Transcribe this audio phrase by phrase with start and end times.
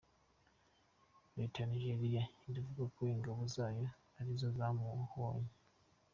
[1.37, 3.85] Leta ya Nigeria iravuga ko ingabo zayo
[4.19, 5.51] arizo zamubonye.